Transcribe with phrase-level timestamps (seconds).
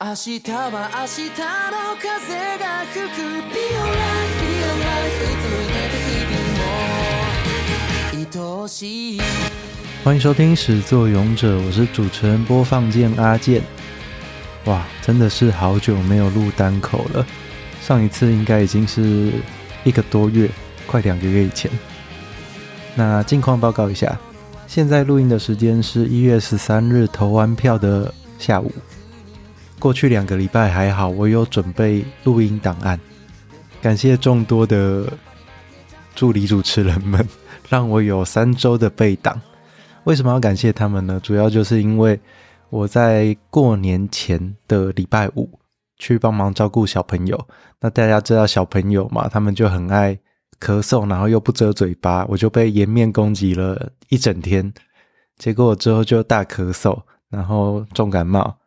[0.00, 2.02] 明日は明日の风
[2.58, 6.42] が吹く Be alright, be alright 続いてた日々
[8.18, 9.20] も爱しい
[10.02, 13.62] 欢迎收听《屎作勇者》，我是主持人播放键阿键。
[14.64, 17.24] 哇，真的是好久没有录单口了，
[17.80, 19.30] 上一次应该已经是
[19.84, 20.50] 一个多月，
[20.88, 21.70] 快两个月以前。
[22.96, 24.18] 那近况报告一下，
[24.66, 28.72] 现在录音的时间是一月十三日投完票的下午。
[29.79, 32.99] 过去两个礼拜还好，我有准备录音档案。
[33.81, 35.05] 感谢众多的
[36.15, 37.27] 助理主持人们，
[37.69, 39.39] 让我有三周的备档。
[40.05, 41.19] 为什么要感谢他们呢？
[41.21, 42.19] 主要就是因为
[42.69, 45.47] 我在过年前的礼拜五
[45.97, 47.47] 去帮忙照顾小朋友。
[47.79, 50.17] 那大家知道小朋友嘛，他们就很爱
[50.59, 54.73] 咳嗽，然后又不遮嘴巴，我就被颜面攻击了一整天。
[55.37, 56.99] 结果之后就大咳嗽，
[57.29, 58.57] 然后重感冒。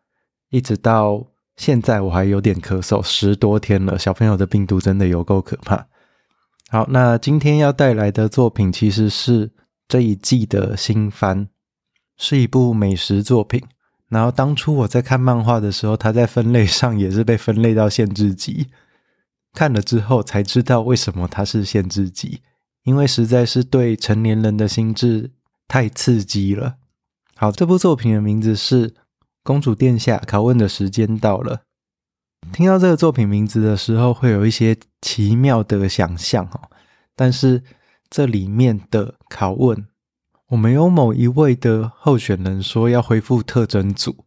[0.51, 1.27] 一直到
[1.57, 3.98] 现在，我还有点咳嗽，十多天了。
[3.98, 5.87] 小朋友的病毒真的有够可怕。
[6.71, 9.51] 好，那今天要带来的作品其实是
[9.87, 11.49] 这一季的新番，
[12.16, 13.63] 是一部美食作品。
[14.09, 18.69] 然后当初我在看漫画的时候，它在分类上也是被分类到限制级。
[19.52, 22.41] 看了之后才知道为什么它是限制级，
[22.85, 25.32] 因为实在是对成年人的心智
[25.66, 26.76] 太刺激了。
[27.35, 28.95] 好，这部作品的名字是。
[29.49, 31.63] 公主殿下，拷问的时间到了。
[32.52, 36.68] 听到这个作品名字的时候，会有一些奇妙的想象哦。
[37.16, 37.63] 但是
[38.10, 39.87] 这里面的拷问，
[40.49, 44.26] 我们有某一位的候选人说要恢复特征组。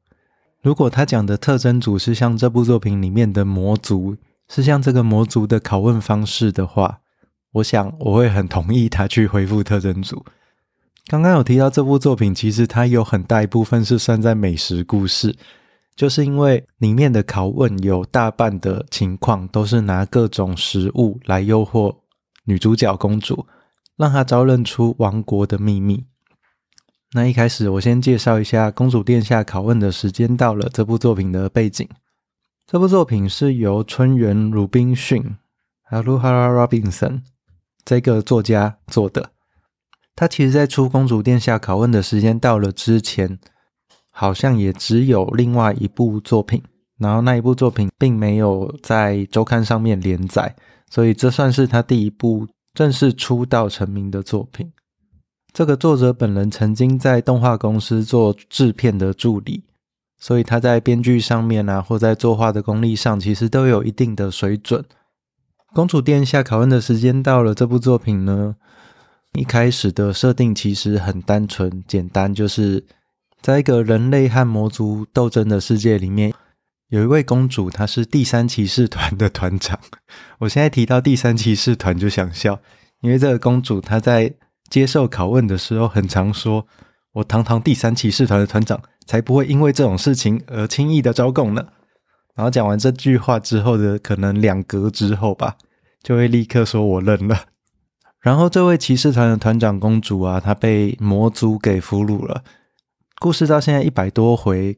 [0.64, 4.18] 如果他讲的特征组是像这部作品里面的魔族，
[4.50, 7.02] 是像这个魔族的拷问方式的话，
[7.52, 10.26] 我想我会很同意他去恢复特征组。
[11.08, 15.36] 刚刚有提到这部作品，其实它有很大一部分是算在美食故事，
[15.96, 21.98] 就是因为里面的拷问有大半的情况都是拿各种食物来诱惑
[22.46, 23.46] 女主角公主，
[23.98, 26.06] 让她招认出王国的秘密。
[27.14, 31.86] 那一开始我先介绍一下《公主殿下拷问的时间到了》这部作品的背景。
[32.66, 35.36] 这部作品是由春原鲁滨逊
[35.84, 37.24] 还有 Haruhara Robinson
[37.84, 39.32] 这个作家做的。
[40.22, 43.40] 他其实，在出《公主殿下拷问的时间到了》之前，
[44.12, 46.62] 好像也只有另外一部作品，
[47.00, 50.56] 然后那一部作品并没有在周刊上面连载，
[50.92, 54.72] 所以这算是他第一部正式出道成名的作品。
[55.52, 59.64] 这个作者本人曾经在动画公司做制片的助理，
[60.20, 64.84] 所以他在编剧上面啊，或在作画的功力上，其实都有一定的水准。
[65.74, 68.56] 《公主殿下拷问的时间到了》这部作品呢，
[69.34, 72.84] 一开始的设定其实很单纯简单，就是
[73.42, 76.34] 在一个人类和魔族斗争的世界里面，
[76.90, 79.80] 有一位公主，她是第三骑士团的团长。
[80.40, 82.60] 我现在提到第三骑士团就想笑，
[83.00, 84.34] 因为这个公主她在
[84.70, 86.68] 接受拷问的时候，很常说
[87.14, 91.66] ：“我堂堂第三骑士团的团长，才不会因为这种事情而轻易的招供呢。”
[92.36, 95.56] 然后讲完这句话之后的可能两格之后吧，
[96.04, 97.46] 就会立刻说：“我认了。”
[98.22, 102.44] 然后，这位骑士团的团长公主啊，她被魔族给俘虏了。
[103.20, 104.78] 故事到现在一百多回，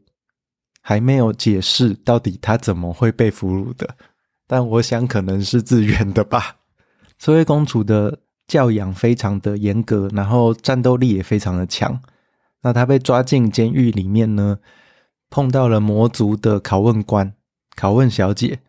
[0.82, 3.96] 还没有解释到底她怎么会被俘虏的。
[4.48, 6.56] 但我想可能是自愿的吧。
[7.20, 12.02] 这位公主的教养非常的严格，然后战斗力也非常的强。
[12.62, 14.60] 那她被抓进监狱里面呢，
[15.30, 17.34] 碰到了魔族的拷问官、
[17.78, 18.60] 拷问小姐。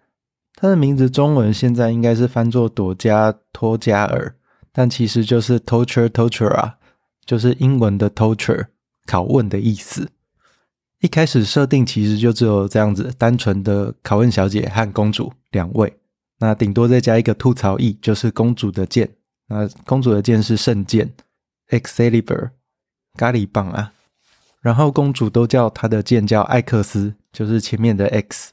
[0.57, 4.35] 她的名字中文现在应该是翻作朵加托加尔。
[4.75, 6.77] 但其实就是 torture torture 啊，
[7.25, 8.67] 就是英文的 torture
[9.07, 10.11] 拷问的意思。
[10.99, 15.97] 一开始设定其实就只有这样子，单纯的拷问小姐和公主两位，
[16.41, 19.09] 那顶多再加一个吐槽意，就是公主的剑。
[19.47, 21.13] 那公主的剑是圣剑
[21.69, 22.51] Excalibur
[23.17, 23.93] 咖喱棒啊。
[24.61, 28.53] 然后公主都叫她的剑叫艾克斯，就是前面的 X。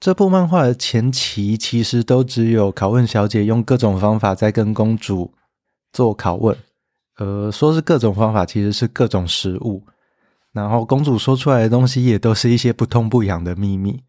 [0.00, 5.34] 这部漫画的前期其实都只有拷问小姐用各种方法在跟公主
[5.92, 6.56] 做拷问，
[7.18, 9.82] 呃，说是各种方法，其实是各种食物。
[10.52, 14.02] 然后公主说出来的东西也都是一些不痛不痒的秘密，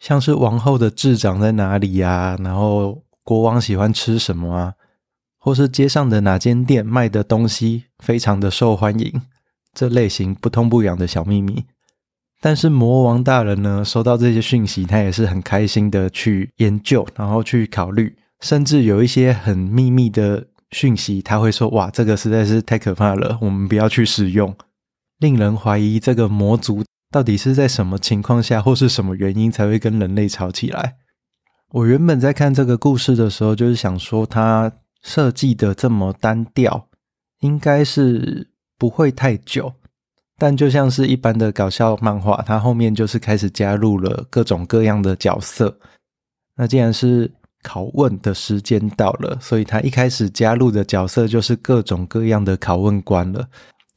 [0.00, 4.74] 像是王后的痣长在哪里呀，然后国王喜欢吃什么啊，
[5.38, 9.22] 或是街上的哪间店卖的东西非常的受欢迎，
[9.72, 11.64] 这类型不痛不痒的小秘密。
[12.44, 24.54] 但是魔王大人呢，收到这些讯息，他也是很开心的去研究，然后去考虑，甚至有一些很秘密的讯息，他会说：“哇，这个实在是太可怕了，我们不要去使用。”
[25.20, 30.96] 令人怀疑这个魔族到底是在什么情况下或是什么原因才会跟人类吵起来？
[31.70, 34.70] 我原本在看这个故事的时候，就是想说它
[35.02, 36.88] 设计的这么单调，
[37.40, 39.72] 应该是不会太久。
[40.44, 45.74] 但就像是一般的搞笑漫画，它后面就是开始加入了各种各样的角色。
[46.54, 47.32] 那既然是
[47.62, 53.48] 拷问的时间到了，所以他一开始加入的角色就是各种各样的拷问官了。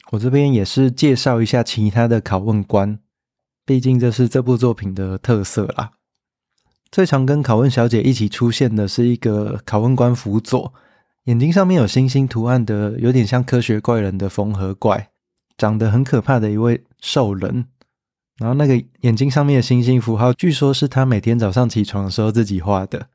[0.10, 2.98] 我这边也是介绍一下其他的拷问官，
[3.66, 5.92] 毕竟这是这部作品的特色啦。
[6.94, 10.74] 最常跟拷问小姐一起出现的是一个拷问官辅佐，
[11.26, 15.10] 眼睛上面有星星图案的，有点像科学怪人的缝合怪，
[15.57, 17.65] 长得很可怕的一位兽人。
[18.38, 23.07] 然后那个眼睛上面的星星符号，据说是他每天早上起床的时候自己画的。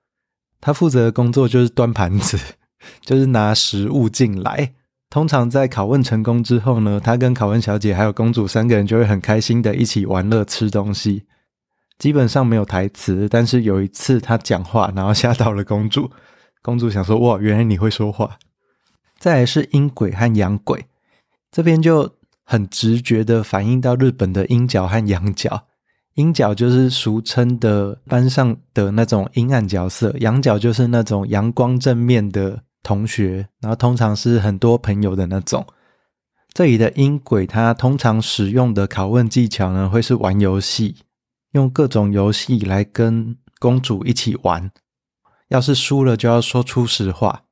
[0.60, 2.36] 他负责的工作就是端盘子，
[3.02, 4.74] 就是拿食物进来。
[5.08, 11.24] 通常在拷问成功之后呢，他跟拷问小姐还有公主三个人就会很开心的一起玩乐吃东西。
[11.98, 16.10] 基本上没有台词，但是有一次他讲话，然后吓到了公主。
[16.62, 18.38] 公主想说：“哇，原来你会说话。”
[19.20, 20.86] 再来是阴鬼和阳鬼，
[21.52, 22.16] 这边就。
[22.52, 25.68] 很直觉的反映到日本的阴角和阳角，
[26.16, 35.66] 阴角就是俗称的班上的那种阴暗角色，阳角就是那种阳光正面的同学，然后通常是很多朋友的那种。
[36.52, 40.96] 这里的阴鬼，他通常使用的拷问技巧呢，会是玩游戏，
[41.52, 44.70] 用各种游戏来跟公主一起玩，
[45.48, 47.44] 要是输了就要说出实话。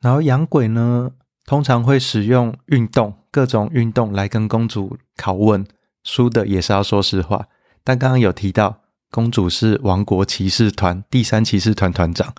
[0.00, 1.10] 然后阳鬼呢，
[1.50, 3.12] 通常会使用运动。
[3.32, 5.66] 各种运动来跟公主拷问，
[6.04, 7.48] 输的也是要说实话。
[7.82, 12.32] 但刚刚有提到，公主是王国骑士团第三骑士团团长，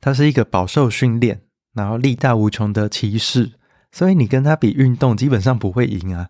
[0.00, 1.40] 她是一个饱受训练，
[1.74, 3.50] 然后力大无穷的骑士，
[3.90, 6.28] 所以你跟她比运动，基本上不会赢啊。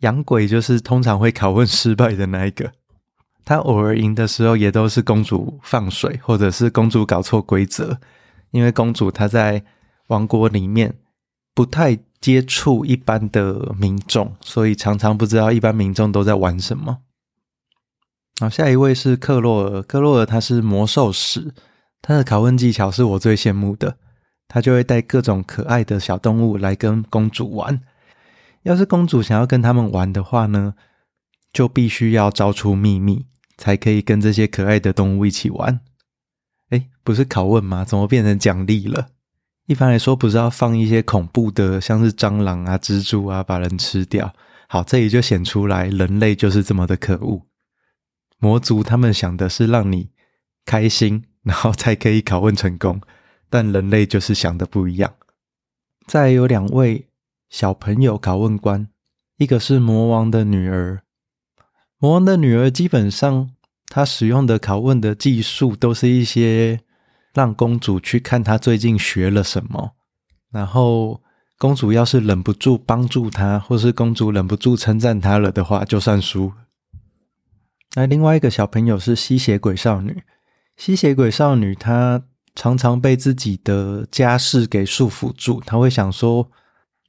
[0.00, 2.72] 养鬼就是通常会拷问失败的那一个，
[3.44, 7.98] 他偶尔赢的时候，也都是公主放水，或者是公主搞错规则，
[8.52, 9.62] 因为公主她在
[10.06, 10.94] 王国里面
[11.56, 11.98] 不太。
[12.18, 16.98] 接触一般的民众，所以常常不知道一般民众都在玩什么。
[18.40, 19.82] 好，下一位是克洛尔。
[19.82, 21.54] 克洛尔他是魔兽使，
[22.02, 23.98] 他的拷问技巧是我最羡慕的。
[24.48, 27.80] 他就会带各种可爱的小动物来跟公主玩。
[28.62, 30.74] 要是公主想要跟他们玩的话呢，
[31.52, 33.26] 就必须要招出秘密，
[33.56, 35.80] 才可以跟这些可爱的动物一起玩。
[36.70, 37.84] 哎，不是拷问吗？
[37.84, 39.10] 怎么变成奖励了？
[39.66, 44.32] 一般来说，不是要放一些恐怖的，像是蟑螂啊、蜘蛛啊，把人吃掉。
[44.68, 47.42] 好，这里就显出来，人类就是这么的可恶。
[48.38, 50.10] 魔族他们想的是让你
[50.64, 53.00] 开心，然后才可以拷问成功，
[53.50, 55.14] 但人类就是想的不一样。
[56.06, 57.08] 再有两位
[57.50, 58.86] 小朋友拷问官，
[59.38, 61.02] 一个是魔王的女儿。
[61.98, 63.50] 魔王的女儿基本上，
[63.88, 66.82] 她使用的拷问的技术都是一些。
[67.36, 69.92] 让公主去看她最近学了什么，
[70.50, 71.20] 然后
[71.58, 76.54] 公主要是忍不住帮助她，或是公主忍不住称赞她了的话，就算输。
[77.94, 80.22] 那另外一个小朋友是吸血鬼少女，
[80.78, 82.22] 吸血鬼少女她
[82.54, 86.50] 常常被自己的家世给束缚住，她会想说：“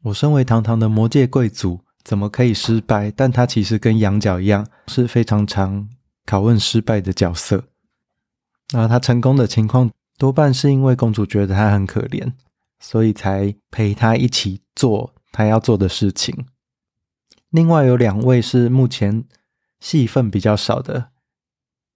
[0.03, 5.88] 我身为堂堂的魔界贵族，怎么可以失败？”但她其实跟羊角一样，是非常常
[6.25, 7.63] 拷问失败的角色。
[8.74, 9.89] 然后她成功的情况。
[10.17, 12.33] 多半是因为公主觉得她很可怜，
[12.79, 16.45] 所以才陪她一起做她要做的事情。
[17.50, 19.24] 另外有两位是目前
[19.79, 21.09] 戏份比较少的，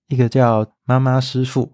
[0.08, 1.74] 一个叫妈妈师傅，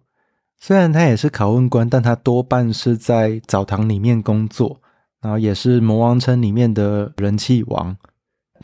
[0.57, 4.81] 虽然他也是拷问官，但他多半是在澡堂里面工作，
[5.21, 7.95] 然后也是魔王城里面的人气王。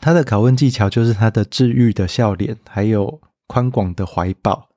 [0.00, 4.68] 他的拷问技巧就是他的治愈的笑脸，还有宽广的怀抱。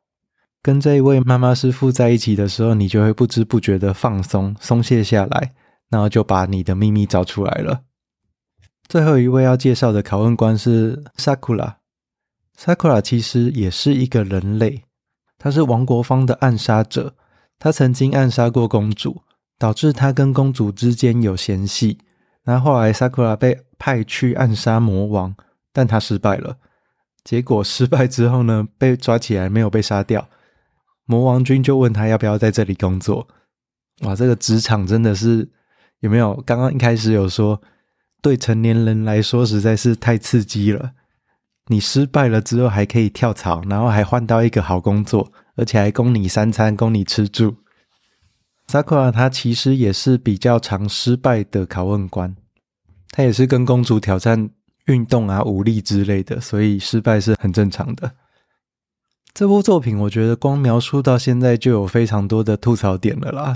[0.61, 5.53] 跟这一位妈妈师傅在一起的时候，你就会不知不觉的放松、松懈下来，
[5.89, 7.81] 然后就把你的秘密找出来了。
[8.87, 11.75] 最后一位要介绍的拷问官是 Sakura。
[12.57, 14.83] Sakura 其实也是一个人类，
[15.37, 17.15] 他是王国方的暗杀者，
[17.59, 19.21] 他曾经暗杀过公主，
[19.57, 21.99] 导致他跟公主之间有嫌隙。
[22.43, 25.35] 然后后来 Sakura 被派去暗杀魔王，
[25.71, 26.57] 但他失败了。
[27.23, 30.27] 结果失败之后呢，被抓起来，没有被杀掉。
[31.07, 33.27] 魔王君就问他要不要在这里工作。
[34.01, 35.49] 哇，这个职场真的是
[36.01, 36.35] 有没有？
[36.45, 37.59] 刚刚一开始有说，
[38.21, 40.91] 对成年人来说实在是太刺激了。
[41.69, 47.55] 你失败了之后还可以跳槽，然后还换到一个好工作，而且还供你三餐，供你吃住。
[48.67, 52.35] Sakura 他其实也是比较常失败的拷问官，
[53.11, 54.49] 他也是跟公主挑战
[54.85, 58.13] 运动啊、武力之类的，所以失败是很正常的。
[59.37, 63.53] 这部作品我觉得光描述到现在就有非常多的吐槽点了啦。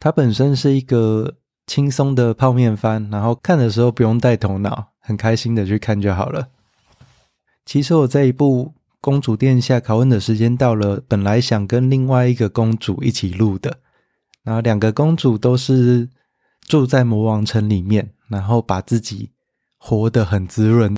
[0.00, 6.48] 它本身是一个轻松的泡面番，然后看的时候不用带头脑，很开心的去看就好了。
[7.64, 8.64] 其实我这一部
[9.00, 13.76] 《公主殿下拷问的时间到了》，本来想跟另外一个公主一起录的，
[14.42, 16.08] 然后两个公主都是
[16.62, 19.30] 住在魔王城里面，然后把自己
[19.78, 20.96] 活得很滋润。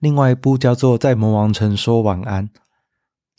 [0.00, 2.46] 另外一部叫做《在魔王城说晚安》。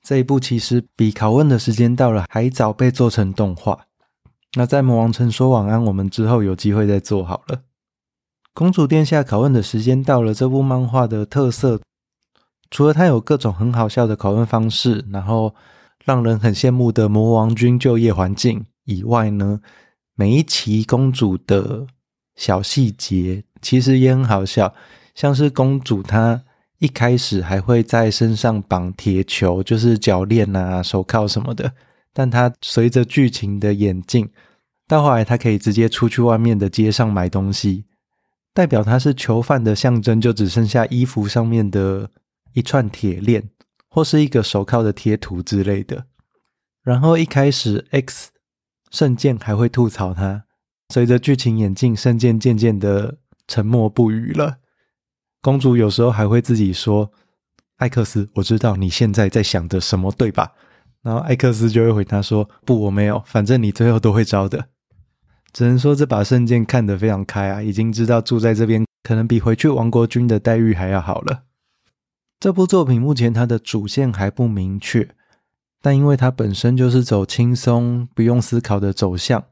[0.04, 3.86] 这一部其实比拷问的时间到了还早被做成动画。
[4.54, 7.62] 那在魔王城说晚安，我们之后有机会再做好了。
[8.54, 11.80] 公主殿下拷问的时间到了，这部漫画的特色，
[12.70, 15.56] 除了它有各种很好笑的拷问方式，然后
[16.04, 19.62] 让人很羡慕的魔王军就业环境以外呢，
[20.16, 21.86] 每一期公主的
[22.36, 24.74] 小细节其实也很好笑，
[25.16, 26.44] 像是公主她。
[26.82, 31.72] 一开始还会在身上绑铁球，就是脚链啊、手铐什么的。
[32.12, 34.28] 但他随着剧情的演进，
[34.88, 37.86] 到后来他可以直接出去外面的街上买东西，
[38.52, 42.10] 代表他是囚犯的象征，就只剩下衣服上面的
[42.54, 43.48] 一串铁链，
[43.88, 46.08] 或是一个手铐的贴图之类的。
[46.82, 48.32] 然后一开始 X
[48.90, 50.46] 圣剑还会吐槽他，
[50.90, 54.58] 随着剧情演进，圣剑渐渐的沉默不语了。
[55.42, 57.12] 公主有时候还会自己说
[57.78, 60.52] ：“艾克斯，我知道你现在在想着什么，对吧？”
[61.02, 64.68] 然后艾克斯就会回答说：“不，我没有，反正你最后都会招的。”
[65.52, 71.44] 只能说这把圣剑看得非常开啊，已经知道住在这边可能比回去王国军的待遇还要好了。
[72.40, 75.10] 这部作品目前它的主线还不明确，
[75.82, 79.44] 但因为它本身就是走轻松、不用思考的走向，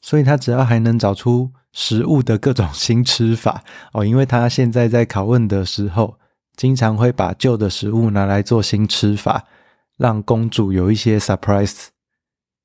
[0.00, 1.50] 所以他只要还能找出。
[1.70, 3.62] 食物的各种新吃法
[3.92, 6.18] 哦，因为他现在在拷问的时候，
[6.56, 9.44] 经常会把旧的食物拿来做新吃法，
[9.96, 11.88] 让公主有一些 surprise。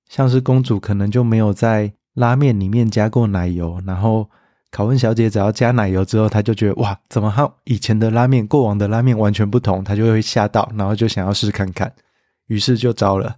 [0.09, 4.27] 像是公主可能就没有在拉面里面加过奶油，然后
[4.71, 11.93] 拷问小姐只要加奶油之后，她就觉得哇，怎么和以前的拉面、过往的拉面完全不同，她就会吓到，然后就想要试看看，
[12.47, 13.35] 于是就招了。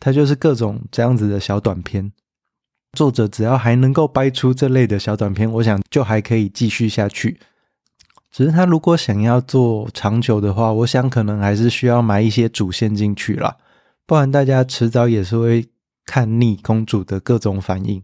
[0.00, 2.10] 她就是各种这样子的小短片。
[2.94, 7.38] 作者只要还能够掰出这类的小短片，我想就还可以继续下去。
[8.30, 13.56] 只是他如果想要做长久的话，我想可能还是需要埋一些主线进去啦，
[14.06, 15.66] 不然大家迟早也是会
[16.06, 18.02] 看腻公主的各种反应。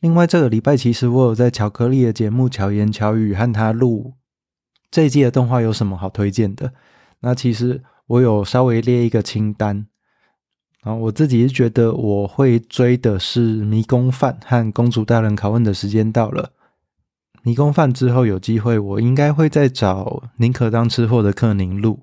[0.00, 4.14] 另外，这个礼拜其实我有在巧克力的节目巧言巧语和他录
[4.90, 6.72] 这一季的动画有什么好推荐的？
[7.20, 9.86] 那其实我有稍微列一个清单。
[10.82, 16.42] 然后我自己是觉得我会追的是《迷宫饭》和《公主大人拷问的时间到了》。
[17.42, 22.00] 《迷宫饭》之后有机会，我应该会再找宁可当吃货的克宁录。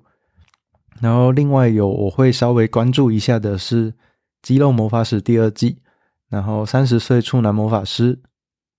[1.00, 3.92] 然后另外有我会稍微关注一下的是
[4.42, 5.78] 《肌肉魔法使》第二季。
[6.28, 8.20] 然后三十岁处男魔法师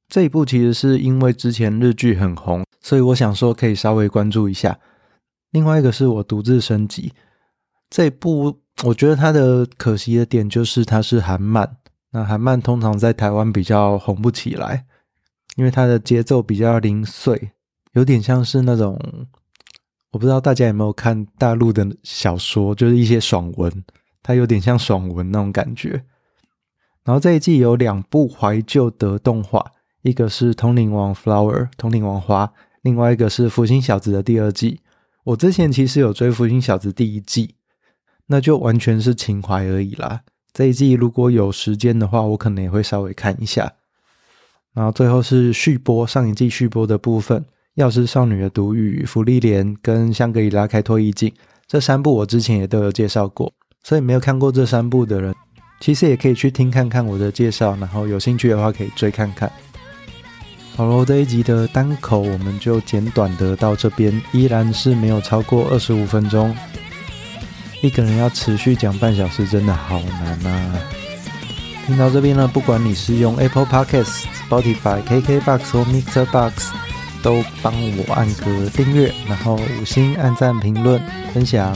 [0.08, 4.80] 这一部其实是因为之前日剧很红，所以我想说可以稍微关注一下。
[5.52, 7.12] 另外一个是我独自升级
[7.90, 8.60] 这部。
[8.86, 11.76] 我觉得它的可惜的点就是它是韩漫，
[12.12, 14.86] 那韩漫通常在台湾比较红不起来，
[15.58, 17.52] 因为它的节奏比较零碎，
[17.92, 18.98] 有点像是那种，
[20.12, 23.84] 我不知道大家有没有看大陆的小说，就是一些爽文，
[24.24, 26.06] 它有点像爽文那种感觉。
[27.04, 34.80] 然后这一季有两部怀旧的动画，一个是《通灵王 Flower》通灵王花，另外一个是《福星小子》的第二季。
[35.26, 37.56] 我之前其实有追《福星小子》第一季。
[38.32, 40.22] 那就完全是情怀而已啦。
[40.54, 43.74] 这一季如果有时间的话，我可能也会稍微看一下。
[44.74, 47.42] 然后最后是续播，上一季续播的部分，
[47.74, 51.28] 《药师少女的独语》、《芙莉莲》跟《香格里拉开拓意境》
[51.68, 53.52] 这三部，我之前也都有介绍过。
[53.84, 55.34] 所以没有看过这三部的人，
[55.80, 59.52] 其实也可以去听看看我的介绍，然后有兴趣的话可以追看看。
[60.76, 66.56] 好喽，这一集的单口我们就简短的到这边，依然是没有超过二十五分钟。
[67.82, 70.80] 一个人要持续讲半小时，真的好难啊！
[71.88, 76.72] 听到这边呢，不管你是用 Apple Podcasts、Spotify、KKBox 或 Mixer Box，
[77.24, 81.02] 都帮我按个订阅，然后五星按赞、评论、
[81.34, 81.76] 分享。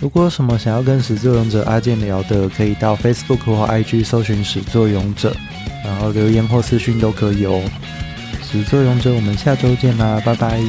[0.00, 5.34] 如果有什么想要跟始作俑者阿健聊的，可以到 Facebook 或 IG 搜寻始作俑者，
[5.84, 7.62] 然后留言或私讯都可以哦。
[8.42, 10.60] 始作俑者，我们下周见啦，拜拜。